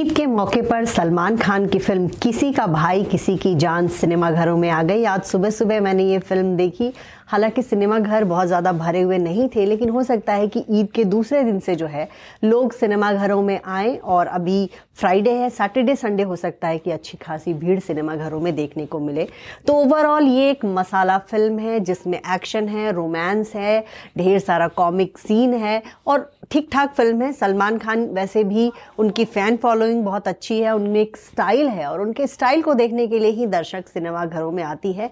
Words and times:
ईद 0.00 0.12
के 0.16 0.24
मौके 0.26 0.60
पर 0.62 0.84
सलमान 0.84 1.36
खान 1.36 1.66
की 1.66 1.78
फ़िल्म 1.78 2.08
किसी 2.22 2.52
का 2.52 2.66
भाई, 2.66 3.02
किसी 3.04 3.36
की 3.36 3.54
जान 3.54 3.88
सिनेमाघरों 3.88 4.56
में 4.56 4.68
आ 4.70 4.82
गई। 4.82 5.04
आज 5.04 5.22
सुबह 5.22 5.50
सुबह 5.50 5.80
मैंने 5.80 6.04
ये 6.04 6.18
फ़िल्म 6.18 6.56
देखी। 6.56 6.92
हालाँकि 7.30 7.62
सिनेमा 7.62 7.98
घर 7.98 8.24
बहुत 8.24 8.46
ज़्यादा 8.46 8.72
भरे 8.72 9.00
हुए 9.00 9.18
नहीं 9.18 9.48
थे, 9.48 9.64
लेकिन 9.66 9.88
हो 9.88 10.02
सकता 10.02 10.32
है 10.32 10.46
कि 10.48 10.64
ईद 10.70 10.88
के 10.94 11.04
दूसरे 11.04 11.42
दिन 11.44 11.58
से 11.60 11.74
जो 11.74 11.86
है, 11.86 12.08
लोग 12.44 12.72
सिनेमा 12.72 13.12
घरों 13.12 13.42
में 13.42 13.60
आए 13.64 13.96
और 13.96 14.26
अभी 14.26 14.70
फ्राइडे 14.94 15.32
है, 15.32 15.50
सैटरडे, 15.50 15.94
संडे 15.96 16.22
हो 16.22 16.36
सकता 16.36 16.68
है 16.68 16.78
कि 16.78 16.90
अच्छी 16.90 17.18
खासी 17.18 17.54
भीड़ 17.54 17.78
सिनेमा 17.80 18.16
घरों 18.16 18.40
में 18.40 18.54
देखने 18.56 18.86
को 18.86 18.98
मिले। 19.00 19.26
तो 19.66 19.74
ओवरऑल 19.74 20.24
ये 20.24 20.50
एक 20.50 20.64
मसाला 20.64 21.18
फ़िल्म 21.20 21.58
है, 21.58 21.78
जिसमें 21.80 22.18
एक्शन 22.18 22.68
है 22.68 22.90
रोमांस 22.92 23.54
है, 23.54 23.84
ढेर 24.18 24.38
सारा 24.38 24.68
कॉमिक 24.68 25.18
सीन 25.18 25.54
है 25.54 25.82
और 26.06 26.30
ठीक 26.50 26.68
ठाक 26.72 26.94
फ़िल्म 26.94 27.22
है। 27.22 27.32
सलमान 27.32 27.78
खान 27.78 28.04
वैसे 28.12 28.44
भी 28.44 28.70
उनकी 28.98 29.24
फ़ैन 29.26 29.56
फॉलोइंग 29.56 30.04
बहुत 30.04 30.28
अच्छी 30.28 30.58
है, 30.60 30.74
उनमें 30.74 31.00
एक 31.00 31.16
स्टाइल 31.16 31.68
है 31.68 31.86
और 31.86 32.00
उनके 32.00 32.26
स्टाइल 32.26 32.62
को 32.62 32.74
देखने 32.74 33.06
के 33.06 33.18
लिए 33.18 33.30
ही 33.30 33.46
दर्शक 33.46 33.88
सिनेमा 33.88 34.24
घरों 34.24 34.50
में 34.52 34.62
आती 34.64 34.92
है। 34.92 35.10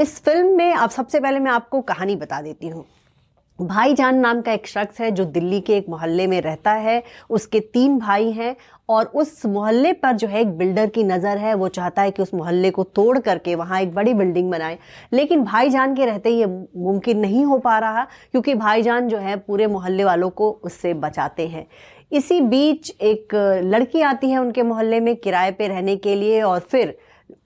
इस 0.00 0.18
फ़िल्म 0.20 0.56
में 0.56 0.72
अब 0.72 0.90
सबसे 0.90 1.20
पहले 1.20 1.38
मैं 1.38 1.50
आपको 1.52 1.80
कहानी 1.82 2.16
बता 2.16 2.40
देती 2.42 2.68
हूँ। 2.68 2.84
भाईजान 3.58 4.16
नाम 4.16 4.40
का 4.42 4.52
एक 4.52 4.66
शख्स 4.66 5.00
है 5.00 5.10
जो 5.10 5.24
दिल्ली 5.24 5.60
के 5.60 5.76
एक 5.76 5.88
मोहल्ले 5.88 6.26
में 6.26 6.40
रहता 6.40 6.72
है। 6.72 7.02
उसके 7.30 7.60
तीन 7.60 7.98
भाई 7.98 8.30
हैं 8.32 8.54
और 8.88 9.06
उस 9.06 9.44
मोहल्ले 9.46 9.92
पर 9.92 10.12
जो 10.12 10.28
है 10.28 10.40
एक 10.40 10.56
बिल्डर 10.58 10.86
की 10.86 11.04
नज़र 11.04 11.38
है। 11.38 11.54
वो 11.54 11.68
चाहता 11.68 12.02
है 12.02 12.10
कि 12.10 12.22
उस 12.22 12.32
मोहल्ले 12.34 12.70
को 12.70 12.84
तोड़ 12.84 13.18
करके 13.18 13.54
वहाँ 13.54 13.80
एक 13.80 13.94
बड़ी 13.94 14.14
बिल्डिंग 14.14 14.50
बनाए। 14.50 14.78
लेकिन 15.12 15.44
भाईजान 15.44 15.94
के 15.96 16.06
रहते 16.06 16.30
ये 16.30 16.46
मुमकिन 16.46 17.18
नहीं 17.18 17.44
हो 17.44 17.58
पा 17.58 17.78
रहा 17.78 18.04
क्योंकि 18.04 18.54
भाईजान 18.54 19.08
जो 19.08 19.18
है 19.18 19.36
पूरे 19.38 19.66
मोहल्ले 19.66 20.04
वालों 20.04 20.30
को 20.30 20.50
उससे 20.62 20.94
बचाते 20.96 21.46
हैं। 21.48 21.66
इसी 22.12 22.40
बीच 22.40 22.90
एक 23.02 23.34
लड़की 23.64 24.00
आती 24.02 24.30
है 24.30 24.38
उनके 24.38 24.62
मोहल्ले 24.62 25.00
में 25.00 25.14
किराए 25.16 25.50
पे 25.50 25.68
रहने 25.68 25.96
के 25.96 26.14
लिए 26.14 26.42
और 26.42 26.60
फिर 26.60 26.96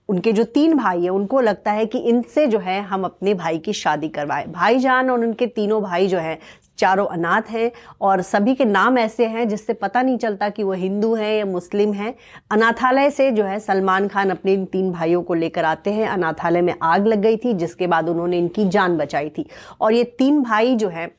उनके 0.08 0.32
जो 0.32 0.44
तीन 0.44 0.76
भाई 0.76 1.02
हैं, 1.02 1.10
उनको 1.10 1.40
लगता 1.40 1.72
है 1.72 1.86
कि 1.86 1.98
इनसे 1.98 2.46
जो 2.46 2.58
है 2.58 2.80
हम 2.82 3.04
अपने 3.04 3.34
भाई 3.34 3.58
की 3.58 3.72
शादी 3.72 4.08
करवाएँ। 4.08 4.46
भाईजान 4.46 5.10
और 5.10 5.20
उनके 5.20 5.46
तीनों 5.46 5.82
भाई 5.82 6.06
जो 6.06 6.18
हैं, 6.18 6.38
चारों 6.78 7.06
अनाथ 7.06 7.42
हैं 7.50 7.70
और 8.00 8.22
सभी 8.22 8.54
के 8.54 8.64
नाम 8.64 8.98
ऐसे 8.98 9.26
हैं 9.26 9.48
जिससे 9.48 9.72
पता 9.72 10.02
नहीं 10.02 10.18
चलता 10.18 10.48
कि 10.48 10.62
वो 10.62 10.72
हिंदू 10.72 11.14
हैं 11.14 11.38
या 11.38 11.44
मुस्लिम 11.44 11.92
हैं। 11.92 12.14
अनाथालय 12.50 13.10
से 13.10 13.30
जो 13.30 13.44
है 13.44 13.58
सलमान 13.58 14.08
खान 14.08 14.30
अपने 14.30 14.52
इन 14.52 14.64
तीन 14.64 14.92
भाइयों 14.92 15.22
को 15.22 15.34
लेकर 15.34 15.64
आते 15.64 15.92
हैं। 15.92 16.08
अनाथालय 16.08 16.62
में 16.62 16.74
आग 16.82 17.06
लग 17.06 17.18
गई 17.18 17.36
थी, 17.36 17.54
जिसके 17.54 17.86
बाद 17.86 18.08
उन्होंने 18.08 18.38
इनकी 18.38 18.68
जान 18.68 18.96
बचाई 18.96 19.28
थी। 19.28 19.46
और 19.80 19.92
ये 19.92 20.04
तीन 20.04 20.42
भाई 20.42 20.74
जो 20.76 20.88
हैं 20.88 21.10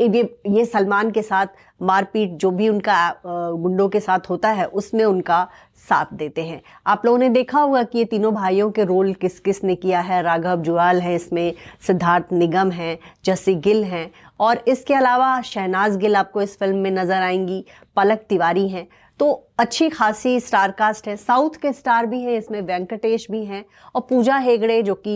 ये 0.00 0.22
ये 0.46 0.64
सलमान 0.64 1.10
के 1.10 1.22
साथ 1.22 1.46
मारपीट 1.82 2.36
जो 2.36 2.50
भी 2.50 2.68
उनका 2.68 2.96
गुंडों 3.26 3.88
के 3.88 4.00
साथ 4.00 4.28
होता 4.30 4.48
है, 4.48 4.64
उसमें 4.66 5.04
उनका 5.04 5.46
साथ 5.80 6.12
देते 6.14 6.42
हैं। 6.42 6.60
आप 6.86 7.06
लोगों 7.06 7.18
ने 7.18 7.28
देखा 7.28 7.60
होगा 7.60 7.82
कि 7.82 7.98
ये 7.98 8.04
तीनों 8.04 8.32
भाइयों 8.34 8.70
के 8.70 8.84
रोल 8.84 9.12
किस 9.14 9.38
किस 9.40 9.62
ने 9.64 9.74
किया 9.74 10.00
है? 10.00 10.22
राघव 10.22 10.62
जुआल 10.62 11.00
है, 11.00 11.14
इसमें 11.14 11.54
सिद्धार्थ 11.86 12.32
निगम 12.32 12.70
हैं, 12.70 12.98
जस्सी 13.24 13.54
गिल 13.56 13.84
हैं। 13.84 14.10
और 14.40 14.62
इसके 14.68 14.94
अलावा 14.94 15.40
शहनाज 15.42 15.96
गिल 15.96 16.16
आपको 16.16 16.42
इस 16.42 16.58
फ़िल्म 16.58 16.76
में 16.76 16.90
नज़र 16.90 17.22
आएँगी। 17.22 17.64
पलक 17.96 18.24
तिवारी 18.28 18.68
हैं। 18.68 18.86
तो 19.22 19.30
अच्छी 19.58 19.88
खासी 19.88 20.38
स्टार 20.40 20.70
कास्ट 20.70 21.06
है। 21.08 21.14
साउथ 21.16 21.56
के 21.62 21.72
स्टार 21.72 22.06
भी 22.06 22.20
हैं, 22.20 22.36
इसमें 22.38 22.60
वेंकटेश 22.60 23.26
भी 23.30 23.44
हैं 23.44 23.64
और 23.94 24.00
पूजा 24.08 24.36
हेगड़े 24.36 24.82
जो 24.82 24.94
कि 24.96 25.14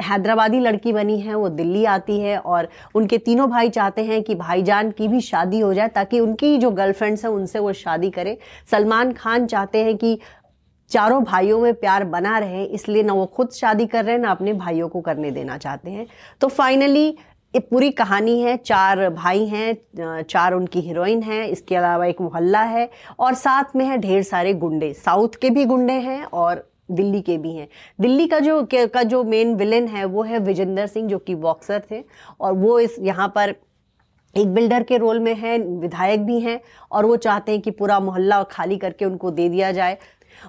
हैदराबादी 0.00 0.58
लड़की 0.60 0.92
बनी 0.92 1.18
है, 1.20 1.34
वो 1.34 1.48
दिल्ली 1.50 1.84
आती 1.84 2.18
है 2.20 2.36
और 2.38 2.68
उनके 2.94 3.18
तीनों 3.18 3.48
भाई 3.50 3.68
चाहते 3.68 4.04
हैं 4.04 4.22
कि 4.22 4.34
भाईजान 4.34 4.90
की 4.90 5.08
भी 5.08 5.20
शादी 5.22 5.60
हो 5.60 5.72
जाए 5.74 5.88
ताकि 5.88 6.20
उनकी 6.20 6.56
जो 6.58 6.70
गर्लफ्रेंड्स 6.72 7.24
हैं 7.24 7.32
उनसे 7.32 7.58
वो 7.58 7.72
शादी 7.74 8.10
करें। 8.10 8.36
सलमान 8.70 9.12
खान 9.12 9.46
चाहते 9.46 9.84
हैं 9.84 9.96
कि 9.96 10.18
चारों 10.90 11.22
भाइयों 11.24 11.60
में 11.60 11.72
प्यार 11.74 12.04
बना 12.06 12.38
रहे, 12.38 12.64
इसलिए 12.64 13.02
ना 13.02 13.12
वो 13.12 13.24
खुद 13.26 13.50
शादी 13.52 13.86
कर 13.86 14.04
रहे 14.04 14.14
हैं 14.14 14.22
ना 14.22 14.30
अपने 14.30 14.52
भाइयों 14.54 14.88
को 14.88 15.00
करने 15.00 15.30
देना 15.30 15.56
चाहते 15.58 15.90
हैं। 15.90 16.06
तो 16.40 16.48
फाइनली 16.50 17.16
ये 17.54 17.60
पूरी 17.60 17.90
कहानी 17.90 18.40
है, 18.40 18.56
चार 18.58 19.08
भाई 19.10 19.44
हैं 19.46 20.22
चार 20.22 20.54
उनकी 20.54 20.80
हीरोइन 20.80 21.22
हैं, 21.22 21.46
इसके 21.46 21.76
अलावा 21.76 22.06
एक 22.06 22.20
मोहल्ला 22.20 22.62
है 22.62 22.88
और 23.18 23.34
साथ 23.34 23.76
में 23.76 23.84
है 23.84 23.96
ढेर 23.98 24.22
सारे 24.22 24.52
गुंडे। 24.54 24.92
साउथ 24.94 25.38
के 25.40 25.50
भी 25.50 25.64
गुंडे 25.64 25.92
हैं 25.92 26.22
और 26.24 26.68
दिल्ली 26.90 27.20
के 27.22 27.36
भी 27.38 27.54
हैं। 27.54 27.68
दिल्ली 28.00 28.26
का 28.26 28.38
जो 28.40 28.66
का 28.72 29.02
जो 29.04 29.22
मेन 29.24 29.54
विलेन 29.56 29.86
है 29.88 30.04
वो 30.06 30.22
है 30.22 30.38
विजेंदर 30.40 30.86
सिंह, 30.86 31.08
जो 31.08 31.18
कि 31.18 31.34
बॉक्सर 31.36 31.82
थे 31.90 32.02
और 32.40 32.52
वो 32.54 32.78
इस, 32.80 32.96
यहाँ 33.00 33.28
पर 33.28 33.54
एक 34.34 34.52
बिल्डर 34.54 34.82
के 34.82 34.96
रोल 34.98 35.18
में 35.20 35.34
है, 35.34 35.58
विधायक 35.58 36.24
भी 36.26 36.40
हैं 36.40 36.60
और 36.92 37.06
वो 37.06 37.16
चाहते 37.18 37.52
हैं 37.52 37.60
कि 37.60 37.70
पूरा 37.70 37.98
मोहल्ला 38.00 38.42
खाली 38.42 38.76
करके 38.76 39.04
उनको 39.04 39.30
दे 39.30 39.48
दिया 39.48 39.70
जाए। 39.72 39.96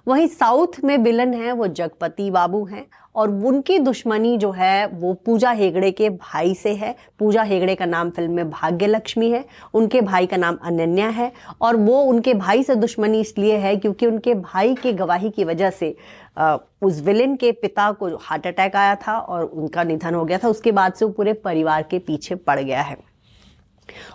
वहीं 0.08 0.28
साउथ 0.28 0.84
में 0.84 0.98
विलन 0.98 1.34
है, 1.34 1.52
वो 1.52 1.68
जगपति 1.68 2.30
बाबू 2.32 2.64
हैं 2.66 2.86
और 3.16 3.30
उनकी 3.30 3.78
दुश्मनी 3.80 4.38
जो 4.38 4.52
है, 4.52 4.86
वो 4.88 5.14
पूजा 5.16 5.52
हेगड़े 5.52 5.92
के 5.92 6.10
भाई 6.10 6.54
से 6.56 6.74
है। 6.74 6.96
पूजा 7.20 7.44
हेगड़े 7.44 7.76
का 7.76 7.86
नाम 7.86 8.10
फ़िल्म 8.10 8.32
में 8.32 8.50
भाग्य 8.50 8.88
लक्ष्मी 8.88 9.30
है। 9.32 9.44
उनके 9.74 10.02
भाई 10.02 10.26
का 10.26 10.38
नाम 10.38 10.58
अनन्या 10.64 11.08
है 11.10 11.32
और 11.62 11.76
वो 11.76 12.02
उनके 12.04 12.34
भाई 12.36 12.64
से 12.64 12.76
दुश्मनी 12.76 13.20
इसलिए 13.22 13.58
है 13.58 13.76
क्योंकि 13.76 14.06
उनके 14.06 14.34
भाई 14.36 14.76
की 14.76 14.94
गवाही 14.94 15.30
की 15.30 15.44
वजह 15.44 15.70
से 15.70 15.96
उस 16.82 17.02
विलेन 17.02 17.36
के 17.36 17.52
पिता 17.52 17.92
को 17.92 18.16
हार्ट 18.18 18.48
अटैक 18.48 18.76
आया 18.76 18.96
था 18.98 19.18
और 19.18 19.44
उनका 19.44 19.84
निधन 19.84 20.16
हो 20.16 20.24
गया 20.26 20.38
था। 20.38 20.48
उसके 20.48 20.72
बाद 20.72 20.94
से 20.94 21.06
वो 21.06 21.12
पूरे 21.12 21.34
परिवार 21.34 21.84
के 21.84 22.00
पीछे 22.00 22.36
पड़ 22.36 22.60
गया 22.60 22.82
है। 22.82 22.98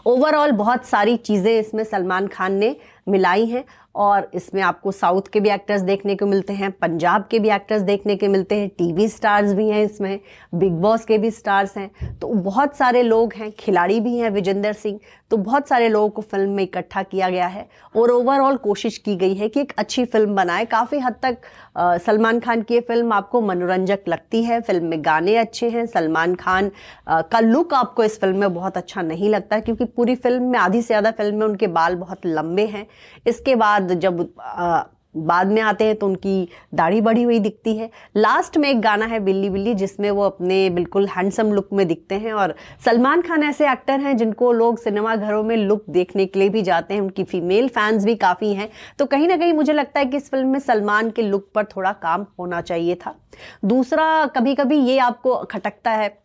ओवरऑल 0.06 0.50
बहुत 0.52 0.84
सारी 0.86 1.16
चीज़ें 1.16 1.58
इसमें 1.58 1.82
सलमान 1.84 2.26
खान 2.26 2.52
ने 2.52 2.74
मिलाई 3.08 3.46
हैं। 3.46 3.64
और 3.94 4.30
इसमें 4.34 4.62
आपको 4.62 4.92
साउथ 4.92 5.22
के 5.32 5.40
भी 5.40 5.50
एक्टर्स 5.50 5.80
देखने 5.80 6.14
को 6.16 6.26
मिलते 6.26 6.52
हैं, 6.52 6.70
पंजाब 6.72 7.26
के 7.30 7.38
भी 7.38 7.50
एक्टर्स 7.50 7.82
देखने 7.82 8.16
के 8.16 8.28
मिलते 8.28 8.54
हैं, 8.54 8.68
टीवी 8.68 9.08
स्टार्स 9.08 9.52
भी 9.52 9.68
हैं 9.68 9.84
इसमें, 9.84 10.20
बिग 10.54 10.72
बॉस 10.72 11.04
के 11.04 11.18
भी 11.18 11.30
स्टार्स 11.30 11.76
हैं। 11.76 12.18
तो 12.18 12.28
बहुत 12.28 12.76
सारे 12.76 13.02
लोग 13.02 13.32
हैं, 13.32 13.50
खिलाड़ी 13.52 14.00
भी 14.00 14.16
हैं 14.16 14.30
विजेंदर 14.30 14.72
सिंह 14.72 14.98
तो 15.32 15.36
बहुत 15.38 15.68
सारे 15.68 15.88
लोगों 15.88 16.08
को 16.10 16.22
फ़िल्म 16.22 16.50
में 16.50 16.62
इकट्ठा 16.62 17.02
किया 17.02 17.28
गया 17.30 17.46
है 17.46 17.66
और 17.94 18.10
ओवरऑल 18.10 18.56
कोशिश 18.64 18.98
की 18.98 19.14
गई 19.16 19.34
है 19.34 19.48
कि 19.48 19.60
एक 19.60 19.72
अच्छी 19.78 20.04
फ़िल्म 20.04 20.34
बनाए। 20.34 20.64
काफ़ी 20.66 20.98
हद 20.98 21.14
तक 21.22 21.38
सलमान 22.06 22.40
खान 22.40 22.62
की 22.62 22.74
ये 22.74 22.80
फ़िल्म 22.80 23.12
आपको 23.12 23.40
मनोरंजक 23.40 24.08
लगती 24.08 24.42
है 24.44 24.60
फ़िल्म 24.60 24.86
में 24.86 25.04
गाने 25.04 25.36
अच्छे 25.36 25.68
हैं। 25.70 25.86
सलमान 25.88 26.34
खान 26.34 26.70
आ, 27.08 27.20
का 27.22 27.40
लुक 27.40 27.74
आपको 27.74 28.04
इस 28.04 28.20
फ़िल्म 28.20 28.38
में 28.38 28.54
बहुत 28.54 28.76
अच्छा 28.76 29.02
नहीं 29.02 29.30
लगता 29.30 29.60
क्योंकि 29.60 29.84
पूरी 29.86 30.16
फ़िल्म 30.16 30.50
में 30.50 30.58
आधी 30.58 30.82
से 30.82 30.86
ज़्यादा 30.86 31.10
फ़िल्म 31.12 31.38
में 31.38 31.46
उनके 31.46 31.66
बाल 31.68 31.94
बहुत 31.96 32.26
लंबे 32.26 32.66
हैं। 32.66 32.86
इसके 33.26 33.54
बाद 33.56 33.92
जब 33.94 34.28
आ, 34.40 34.82
बाद 35.14 35.46
में 35.46 35.60
आते 35.62 35.84
हैं 35.84 35.94
तो 35.96 36.06
उनकी 36.06 36.48
दाढ़ी 36.74 37.00
बढ़ी 37.00 37.22
हुई 37.22 37.38
दिखती 37.38 37.76
है। 37.76 37.90
लास्ट 38.16 38.56
में 38.58 38.68
एक 38.70 38.80
गाना 38.80 39.06
है 39.06 39.20
बिल्ली 39.20 39.50
बिल्ली, 39.50 39.74
जिसमें 39.74 40.10
वो 40.10 40.22
अपने 40.22 40.68
बिल्कुल 40.70 41.06
हैंडसम 41.08 41.52
लुक 41.52 41.68
में 41.72 41.86
दिखते 41.88 42.14
हैं 42.14 42.32
और 42.32 42.54
सलमान 42.84 43.22
खान 43.22 43.42
ऐसे 43.42 43.70
एक्टर 43.70 44.00
हैं 44.00 44.16
जिनको 44.16 44.52
लोग 44.52 44.78
सिनेमा 44.78 45.16
घरों 45.16 45.42
में 45.42 45.56
लुक 45.56 45.84
देखने 45.90 46.26
के 46.26 46.38
लिए 46.38 46.48
भी 46.48 46.62
जाते 46.62 46.94
हैं। 46.94 47.00
उनकी 47.00 47.24
फीमेल 47.24 47.68
फैंस 47.68 48.04
भी 48.04 48.14
काफ़ी 48.14 48.52
हैं। 48.54 48.68
तो 48.98 49.06
कहीं 49.06 49.28
ना 49.28 49.36
कहीं 49.36 49.52
मुझे 49.52 49.72
लगता 49.72 50.00
है 50.00 50.06
कि 50.06 50.16
इस 50.16 50.30
फ़िल्म 50.30 50.48
में 50.48 50.58
सलमान 50.58 51.10
के 51.10 51.22
लुक 51.22 51.48
पर 51.54 51.64
थोड़ा 51.66 51.92
काम 51.92 52.26
होना 52.38 52.60
चाहिए 52.60 52.94
था। 52.94 53.14
दूसरा 53.64 54.26
कभी 54.26 54.54
कभी 54.54 54.78
ये 54.78 54.98
आपको 54.98 55.36
खटकता 55.44 55.90
है 55.90 56.21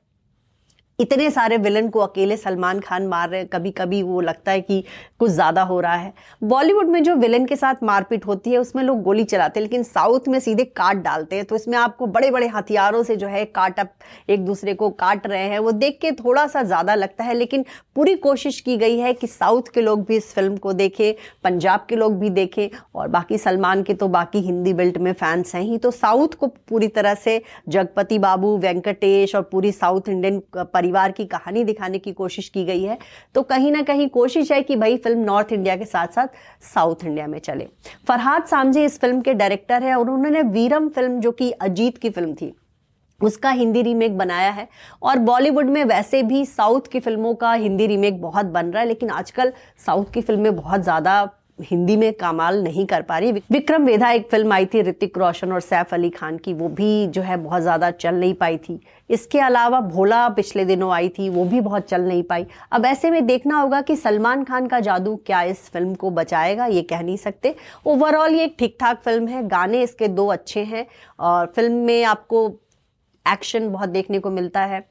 इतने 1.00 1.30
सारे 1.32 1.58
विलन 1.58 1.88
को 1.90 2.00
अकेले 2.00 2.36
सलमान 2.38 2.80
खान 2.80 3.06
मार 3.08 3.30
रहे 3.30 3.44
कभी 3.46 3.72
कभी 3.72 4.02
वो 4.04 4.22
लगता 4.22 4.52
है 4.52 4.62
कि 4.62 4.84
कुछ 5.20 5.32
ज़्यादा 5.32 5.62
हो 5.62 5.80
रहा 5.80 5.96
है। 5.96 6.14
बॉलीवुड 6.44 6.88
में 6.90 7.02
जो 7.04 7.16
विलन 7.16 7.46
के 7.46 7.56
साथ 7.56 7.84
मारपीट 7.84 8.26
होती 8.28 8.52
है, 8.52 8.58
उसमें 8.58 8.82
लोग 8.84 9.02
गोली 9.04 9.24
चलाते 9.24 9.60
हैं, 9.60 9.64
लेकिन 9.64 9.84
साउथ 9.84 10.28
में 10.28 10.40
सीधे 10.40 10.64
काट 10.66 10.98
डालते 10.98 11.36
हैं। 11.36 11.46
तो 11.46 11.56
इसमें 11.56 11.78
आपको 11.78 12.08
बड़े 12.08 12.32
बड़े 12.32 12.48
हथियारों 12.48 13.04
से 13.04 13.16
जो 13.16 13.28
है 13.28 13.44
काट 13.48 13.80
अप, 13.80 13.90
एक 14.30 14.46
दूसरे 14.46 14.74
को 14.74 14.90
काट 14.92 15.28
रहे 15.28 15.44
हैं। 15.44 15.60
वो 15.60 15.72
देख 15.74 16.00
के 16.02 16.12
थोड़ा 16.14 16.48
सा 16.48 16.64
ज़्यादा 16.64 16.96
लगता 16.96 17.24
है, 17.24 17.34
लेकिन 17.34 17.66
पूरी 17.96 18.16
कोशिश 18.18 18.60
की 18.62 18.78
गई 18.78 18.98
है 18.98 19.14
कि 19.14 19.28
साउथ 19.28 19.72
के 19.74 19.82
लोग 19.82 20.06
भी 20.06 20.18
इस 20.18 20.34
फ़िल्म 20.34 20.58
को 20.58 20.74
देखें, 20.74 21.14
पंजाब 21.44 21.86
के 21.90 21.96
लोग 21.96 22.18
भी 22.20 22.30
देखें, 22.32 22.68
और 22.96 23.08
बाकी 23.08 23.38
सलमान 23.38 23.84
के 23.84 23.94
तो 23.94 24.08
बाकी 24.08 24.42
हिंदी 24.42 24.74
बेल्ट 24.74 24.98
में 24.98 25.12
फैंस 25.14 25.56
हैं 25.56 25.62
ही। 25.62 25.78
तो 25.78 25.92
साउथ 25.92 26.34
को 26.34 26.48
पूरी 26.48 26.88
तरह 26.90 27.14
से 27.16 27.42
जगपति 27.70 28.20
बाबू, 28.20 28.58
वेंकटेश 28.58 29.36
और 29.36 29.42
पूरी 29.44 29.72
साउथ 29.74 30.10
इंडियन 30.10 30.42
परिवार 30.88 31.12
की 31.12 31.26
कहानी 31.28 31.64
दिखाने 31.64 32.00
की 32.00 32.12
कोशिश 32.14 32.48
की 32.50 32.64
गई 32.66 32.84
है। 32.84 32.98
तो 33.36 33.42
कहीं 33.44 33.72
ना 33.72 33.82
कहीं 33.84 34.08
कोशिश 34.10 34.52
है 34.52 34.62
कि 34.64 34.76
भाई 34.76 34.98
फ़िल्म 34.98 35.20
नॉर्थ 35.22 35.52
इंडिया 35.54 35.76
के 35.76 35.86
साथ 35.86 36.08
साथ 36.10 36.28
साउथ 36.66 37.04
इंडिया 37.06 37.26
में 37.28 37.40
चले। 37.40 37.68
फरहाद 38.08 38.46
सामजी 38.46 38.84
इस 38.86 39.00
फ़िल्म 39.00 39.22
के 39.22 39.34
डायरेक्टर 39.34 39.84
है 39.84 39.96
और 39.96 40.10
उन्होंने 40.10 40.42
वीरम 40.44 40.88
फ़िल्म 40.90 41.20
जो 41.20 41.32
कि 41.32 41.50
अजीत 41.52 41.98
की 41.98 42.10
फ़िल्म 42.10 42.34
थी, 42.34 42.54
उसका 43.20 43.50
हिंदी 43.52 43.82
रीमेक 43.82 44.18
बनाया 44.18 44.52
है। 44.52 44.68
और 45.02 45.20
बॉलीवुड 45.22 45.70
में 45.70 45.84
वैसे 45.86 46.22
भी 46.24 46.46
साउथ 46.48 46.88
की 46.92 47.00
फ़िल्मों 47.00 47.34
का 47.36 47.54
हिंदी 47.56 47.88
रीमेक 47.88 48.22
बहुत 48.22 48.46
बन 48.48 48.66
रहा 48.66 48.82
है, 48.82 48.88
लेकिन 48.88 49.10
आजकल 49.12 49.54
साउथ 49.86 50.14
की 50.14 50.22
फ़िल्में 50.22 50.56
बहुत 50.56 50.82
ज़्यादा 50.82 51.22
हिंदी 51.62 51.96
में 51.98 52.12
कमाल 52.14 52.62
नहीं 52.64 52.86
कर 52.86 53.02
पा 53.02 53.18
रही। 53.18 53.32
विक्रम 53.52 53.86
वेधा 53.86 54.10
एक 54.12 54.30
फ़िल्म 54.32 54.54
आई 54.54 54.66
थी 54.66 54.82
ऋतिक 54.82 55.18
रोशन 55.18 55.52
और 55.52 55.62
सैफ 55.62 55.94
अली 55.94 56.10
खान 56.10 56.38
की, 56.38 56.54
वो 56.54 56.68
भी 56.70 57.08
जो 57.08 57.22
है 57.22 57.38
बहुत 57.38 57.62
ज़्यादा 57.62 57.90
चल 57.92 58.16
नहीं 58.16 58.34
पाई 58.34 58.58
थी। 58.60 58.80
इसके 59.10 59.40
अलावा 59.40 59.80
भोला 59.82 60.28
पिछले 60.30 60.66
दिनों 60.66 60.92
आई 60.94 61.10
थी, 61.10 61.30
वो 61.30 61.46
भी 61.46 61.62
बहुत 61.62 61.88
चल 61.90 62.02
नहीं 62.02 62.24
पाई। 62.24 62.46
अब 62.72 62.86
ऐसे 62.86 63.12
में 63.12 63.26
देखना 63.28 63.60
होगा 63.60 63.82
कि 63.82 63.96
सलमान 63.96 64.44
खान 64.44 64.68
का 64.68 64.80
जादू 64.80 65.16
क्या 65.26 65.42
इस 65.44 65.70
फ़िल्म 65.70 65.96
को 65.96 66.10
बचाएगा, 66.12 66.66
ये 66.66 66.82
कह 66.82 67.02
नहीं 67.02 67.18
सकते। 67.18 67.56
ओवरऑल 67.86 68.36
ये 68.36 68.44
एक 68.44 68.56
ठीक 68.60 68.78
ठाक 68.80 69.02
फ़िल्म 69.02 69.28
है, 69.28 69.48
गाने 69.48 69.82
इसके 69.84 70.08
दो 70.10 70.28
अच्छे 70.28 70.64
हैं 70.64 70.86
और 71.20 71.46
फ़िल्म 71.48 71.74
में 71.76 72.04
आपको 72.06 72.48
एक्शन 73.26 73.70
बहुत 73.70 73.90
देखने 73.90 74.20
को 74.20 74.30
मिलता 74.32 74.62
है। 74.62 74.86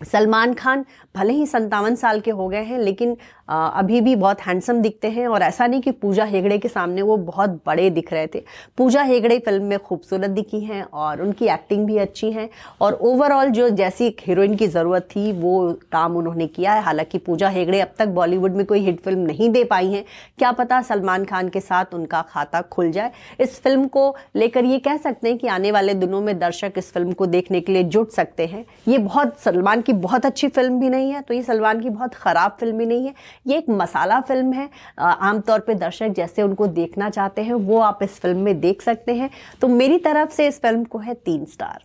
सलमान 0.00 0.52
खान 0.54 0.84
भले 1.14 1.32
ही 1.32 1.46
संतावन 1.46 1.94
साल 1.94 2.20
के 2.20 2.30
हो 2.30 2.48
गए 2.48 2.62
हैं, 2.62 2.78
लेकिन 2.78 3.16
अभी 3.48 4.00
भी 4.00 4.14
बहुत 4.16 4.40
हैंडसम 4.40 4.80
दिखते 4.82 5.08
हैं, 5.10 5.26
और 5.28 5.42
ऐसा 5.42 5.66
नहीं 5.66 5.80
कि 5.80 5.90
पूजा 5.92 6.24
हेगड़े 6.24 6.58
के 6.58 6.68
सामने 6.68 7.02
वो 7.02 7.16
बहुत 7.18 7.50
बड़े 7.66 7.88
दिख 7.90 8.12
रहे 8.12 8.26
थे। 8.26 8.42
पूजा 8.78 9.02
हेगड़े 9.02 9.38
फ़िल्म 9.38 9.64
में 9.64 9.78
खूबसूरत 9.78 10.30
दिखी 10.30 10.60
हैं, 10.60 10.82
और 10.84 11.22
उनकी 11.22 11.46
एक्टिंग 11.46 11.86
भी 11.86 11.96
अच्छी 11.98 12.30
है, 12.32 12.48
और 12.80 12.98
ओवरऑल 13.02 13.50
जो 13.50 13.68
जैसी 13.70 14.06
एक 14.06 14.20
हीरोइन 14.26 14.54
की 14.56 14.66
ज़रूरत 14.66 15.08
थी, 15.10 15.32
वो 15.32 15.72
काम 15.92 16.16
उन्होंने 16.16 16.46
किया 16.48 16.72
है। 16.72 16.82
हालाँकि 16.82 17.18
पूजा 17.18 17.48
हेगड़े 17.48 17.80
अब 17.80 17.92
तक 17.98 18.08
बॉलीवुड 18.10 18.56
में 18.56 18.64
कोई 18.66 18.80
हिट 18.80 19.00
फ़िल्म 19.00 19.20
नहीं 19.20 19.50
दे 19.50 19.64
पाई 19.64 19.90
हैं। 19.92 20.04
क्या 20.38 20.52
पता 20.52 20.80
सलमान 20.82 21.24
खान 21.24 21.48
के 21.48 21.60
साथ 21.60 21.94
उनका 21.94 22.22
खाता 22.30 22.60
खुल 22.62 22.90
जाए। 22.90 23.12
इस 23.40 23.60
फ़िल्म 23.62 23.86
को 23.88 24.14
लेकर 24.36 24.64
ये 24.64 24.78
कह 24.78 24.96
सकते 24.98 25.28
हैं 25.28 25.38
कि 25.38 25.46
आने 25.48 25.72
वाले 25.72 25.94
दिनों 25.94 26.20
में 26.20 26.38
दर्शक 26.38 26.72
इस 26.78 26.92
फ़िल्म 26.92 27.12
को 27.12 27.26
देखने 27.28 27.60
के 27.60 27.72
लिए 27.72 27.82
जुट 27.84 28.10
सकते 28.10 28.46
हैं। 28.46 28.64
ये 28.88 28.98
बहुत 29.00 29.38
सलमान 29.40 29.82
की 29.88 29.92
बहुत 29.94 30.26
अच्छी 30.26 30.48
फ़िल्म 30.50 30.78
भी 30.80 30.88
नहीं 30.90 31.10
है 31.12 31.20
तो 31.22 31.34
ये 31.34 31.42
सलमान 31.42 31.80
की 31.80 31.90
बहुत 31.90 32.14
ख़राब 32.14 32.56
फ़िल्म 32.60 32.78
भी 32.78 32.86
नहीं 32.86 33.06
है। 33.06 33.14
ये 33.46 33.58
एक 33.58 33.68
मसाला 33.72 34.20
फ़िल्म 34.22 34.52
है। 34.52 34.68
आमतौर 35.00 35.60
पर 35.60 35.74
दर्शक 35.76 36.14
जैसे 36.16 36.42
उनको 36.42 36.66
देखना 36.68 37.10
चाहते 37.10 37.42
हैं, 37.42 37.54
वो 37.54 37.78
आप 37.80 38.02
इस 38.02 38.20
फ़िल्म 38.20 38.38
में 38.38 38.60
देख 38.60 38.82
सकते 38.82 39.14
हैं। 39.14 39.30
तो 39.60 39.68
मेरी 39.68 39.98
तरफ़ 40.00 40.30
से 40.30 40.46
इस 40.48 40.60
फ़िल्म 40.62 40.84
को 40.84 40.98
है 40.98 41.14
तीन 41.16 41.44
स्टार। 41.46 41.84